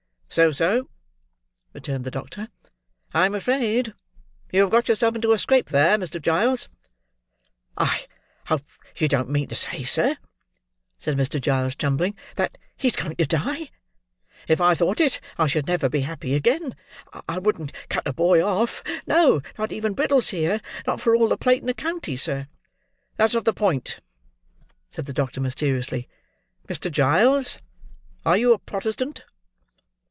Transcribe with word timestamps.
"So 0.33 0.53
so"; 0.53 0.89
returned 1.73 2.05
the 2.05 2.09
doctor. 2.09 2.47
"I 3.13 3.25
am 3.25 3.35
afraid 3.35 3.93
you 4.49 4.61
have 4.61 4.69
got 4.69 4.87
yourself 4.87 5.13
into 5.13 5.33
a 5.33 5.37
scrape 5.37 5.67
there, 5.71 5.97
Mr. 5.97 6.21
Giles." 6.21 6.69
"I 7.77 8.07
hope 8.45 8.63
you 8.95 9.09
don't 9.09 9.27
mean 9.29 9.49
to 9.49 9.55
say, 9.55 9.83
sir," 9.83 10.15
said 10.97 11.17
Mr. 11.17 11.41
Giles, 11.41 11.75
trembling, 11.75 12.15
"that 12.37 12.57
he's 12.77 12.95
going 12.95 13.17
to 13.17 13.25
die. 13.25 13.71
If 14.47 14.61
I 14.61 14.73
thought 14.73 15.01
it, 15.01 15.19
I 15.37 15.47
should 15.47 15.67
never 15.67 15.89
be 15.89 15.99
happy 15.99 16.33
again. 16.33 16.77
I 17.27 17.37
wouldn't 17.37 17.73
cut 17.89 18.07
a 18.07 18.13
boy 18.13 18.41
off: 18.41 18.83
no, 19.05 19.41
not 19.57 19.73
even 19.73 19.93
Brittles 19.93 20.29
here; 20.29 20.61
not 20.87 21.01
for 21.01 21.13
all 21.13 21.27
the 21.27 21.35
plate 21.37 21.59
in 21.59 21.67
the 21.67 21.73
county, 21.73 22.15
sir." 22.15 22.47
"That's 23.17 23.33
not 23.33 23.43
the 23.43 23.51
point," 23.51 23.99
said 24.91 25.07
the 25.07 25.11
doctor, 25.11 25.41
mysteriously. 25.41 26.07
"Mr. 26.69 26.89
Giles, 26.89 27.59
are 28.25 28.37
you 28.37 28.53
a 28.53 28.59
Protestant?" 28.59 29.25